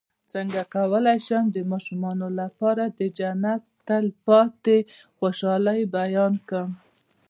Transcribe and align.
څنګه 0.33 0.61
کولی 0.75 1.17
شم 1.27 1.43
د 1.51 1.57
ماشومانو 1.71 2.27
لپاره 2.39 2.83
د 2.97 2.99
جنت 3.17 3.61
د 3.67 3.71
تل 3.87 4.05
پاتې 4.25 4.77
خوشحالۍ 5.17 5.79
بیان 5.95 6.33
کړم 6.47 6.71